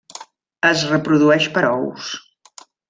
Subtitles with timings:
[0.69, 2.13] Es reprodueix per ous.